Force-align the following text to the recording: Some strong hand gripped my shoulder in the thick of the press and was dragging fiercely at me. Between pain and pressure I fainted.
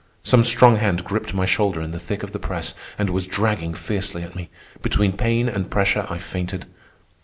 Some 0.23 0.43
strong 0.43 0.77
hand 0.77 1.03
gripped 1.03 1.31
my 1.35 1.45
shoulder 1.45 1.79
in 1.79 1.91
the 1.91 1.99
thick 1.99 2.23
of 2.23 2.31
the 2.31 2.39
press 2.39 2.73
and 2.97 3.11
was 3.11 3.27
dragging 3.27 3.75
fiercely 3.75 4.23
at 4.23 4.35
me. 4.35 4.49
Between 4.81 5.13
pain 5.15 5.47
and 5.47 5.69
pressure 5.69 6.07
I 6.09 6.17
fainted. 6.17 6.65